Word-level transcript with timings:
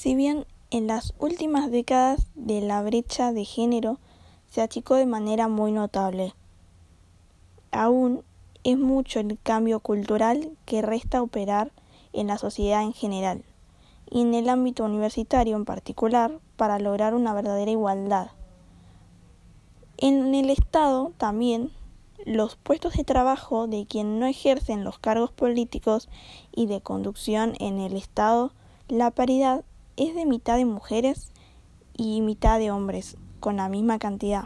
Si 0.00 0.14
bien 0.14 0.46
en 0.70 0.86
las 0.86 1.12
últimas 1.18 1.72
décadas 1.72 2.28
de 2.36 2.60
la 2.60 2.82
brecha 2.82 3.32
de 3.32 3.44
género 3.44 3.98
se 4.48 4.62
achicó 4.62 4.94
de 4.94 5.06
manera 5.06 5.48
muy 5.48 5.72
notable, 5.72 6.34
aún 7.72 8.22
es 8.62 8.78
mucho 8.78 9.18
el 9.18 9.36
cambio 9.42 9.80
cultural 9.80 10.52
que 10.66 10.82
resta 10.82 11.20
operar 11.20 11.72
en 12.12 12.28
la 12.28 12.38
sociedad 12.38 12.84
en 12.84 12.92
general 12.92 13.42
y 14.08 14.20
en 14.20 14.34
el 14.34 14.48
ámbito 14.50 14.84
universitario 14.84 15.56
en 15.56 15.64
particular 15.64 16.38
para 16.56 16.78
lograr 16.78 17.12
una 17.12 17.34
verdadera 17.34 17.72
igualdad. 17.72 18.30
En 19.96 20.32
el 20.32 20.48
Estado 20.50 21.12
también 21.18 21.72
los 22.24 22.54
puestos 22.54 22.92
de 22.92 23.02
trabajo 23.02 23.66
de 23.66 23.84
quien 23.84 24.20
no 24.20 24.26
ejercen 24.26 24.84
los 24.84 25.00
cargos 25.00 25.32
políticos 25.32 26.08
y 26.54 26.66
de 26.66 26.82
conducción 26.82 27.54
en 27.58 27.80
el 27.80 27.96
Estado, 27.96 28.52
la 28.86 29.10
paridad 29.10 29.64
es 29.98 30.14
de 30.14 30.24
mitad 30.24 30.56
de 30.56 30.64
mujeres 30.64 31.32
y 31.96 32.20
mitad 32.20 32.58
de 32.58 32.70
hombres, 32.70 33.16
con 33.40 33.56
la 33.56 33.68
misma 33.68 33.98
cantidad. 33.98 34.44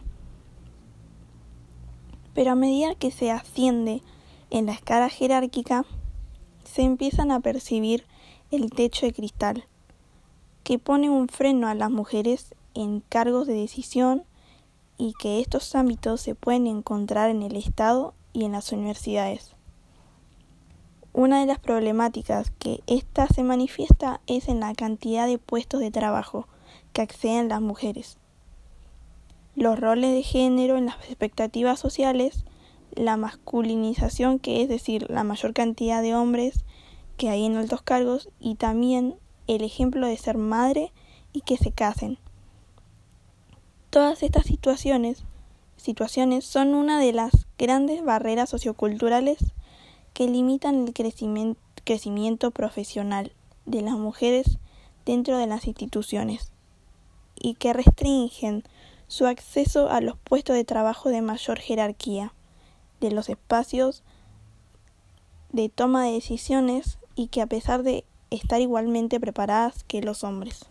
Pero 2.34 2.52
a 2.52 2.56
medida 2.56 2.94
que 2.94 3.10
se 3.10 3.30
asciende 3.30 4.02
en 4.50 4.66
la 4.66 4.72
escala 4.72 5.10
jerárquica, 5.10 5.84
se 6.64 6.82
empiezan 6.82 7.30
a 7.30 7.40
percibir 7.40 8.06
el 8.50 8.70
techo 8.70 9.06
de 9.06 9.12
cristal, 9.12 9.64
que 10.64 10.78
pone 10.78 11.10
un 11.10 11.28
freno 11.28 11.68
a 11.68 11.74
las 11.74 11.90
mujeres 11.90 12.54
en 12.74 13.00
cargos 13.00 13.46
de 13.46 13.54
decisión 13.54 14.24
y 14.96 15.12
que 15.14 15.40
estos 15.40 15.74
ámbitos 15.74 16.22
se 16.22 16.34
pueden 16.34 16.66
encontrar 16.66 17.28
en 17.28 17.42
el 17.42 17.56
Estado 17.56 18.14
y 18.32 18.44
en 18.44 18.52
las 18.52 18.72
universidades. 18.72 19.54
Una 21.14 21.40
de 21.40 21.46
las 21.46 21.58
problemáticas 21.58 22.50
que 22.58 22.80
ésta 22.86 23.26
se 23.26 23.42
manifiesta 23.42 24.22
es 24.26 24.48
en 24.48 24.60
la 24.60 24.74
cantidad 24.74 25.26
de 25.26 25.36
puestos 25.36 25.80
de 25.80 25.90
trabajo 25.90 26.48
que 26.94 27.02
acceden 27.02 27.50
las 27.50 27.60
mujeres. 27.60 28.16
Los 29.54 29.78
roles 29.78 30.12
de 30.14 30.22
género 30.22 30.78
en 30.78 30.86
las 30.86 30.96
expectativas 31.04 31.78
sociales, 31.78 32.46
la 32.94 33.18
masculinización, 33.18 34.38
que 34.38 34.62
es 34.62 34.70
decir, 34.70 35.10
la 35.10 35.22
mayor 35.22 35.52
cantidad 35.52 36.00
de 36.00 36.14
hombres 36.14 36.64
que 37.18 37.28
hay 37.28 37.44
en 37.44 37.56
altos 37.56 37.82
cargos, 37.82 38.30
y 38.40 38.54
también 38.54 39.16
el 39.46 39.62
ejemplo 39.62 40.06
de 40.06 40.16
ser 40.16 40.38
madre 40.38 40.92
y 41.34 41.42
que 41.42 41.58
se 41.58 41.72
casen. 41.72 42.18
Todas 43.90 44.22
estas 44.22 44.46
situaciones, 44.46 45.24
situaciones 45.76 46.46
son 46.46 46.74
una 46.74 46.98
de 46.98 47.12
las 47.12 47.46
grandes 47.58 48.02
barreras 48.02 48.48
socioculturales 48.48 49.52
que 50.12 50.28
limitan 50.28 50.86
el 50.86 50.92
crecimiento, 51.84 52.50
profesional 52.50 53.32
de 53.66 53.82
las 53.82 53.94
mujeres 53.94 54.58
dentro 55.04 55.38
de 55.38 55.46
las 55.46 55.66
instituciones 55.66 56.52
y 57.34 57.54
que 57.54 57.72
restringen 57.72 58.62
su 59.08 59.26
acceso 59.26 59.90
a 59.90 60.00
los 60.00 60.16
puestos 60.16 60.56
de 60.56 60.64
trabajo 60.64 61.08
de 61.08 61.22
mayor 61.22 61.58
jerarquía, 61.58 62.32
de 63.00 63.10
los 63.10 63.28
espacios 63.28 64.02
de 65.50 65.68
toma 65.68 66.04
de 66.04 66.12
decisiones 66.12 66.98
y 67.14 67.28
que 67.28 67.42
a 67.42 67.46
pesar 67.46 67.82
de 67.82 68.04
estar 68.30 68.60
igualmente 68.60 69.20
preparadas 69.20 69.84
que 69.84 70.02
los 70.02 70.24
hombres. 70.24 70.66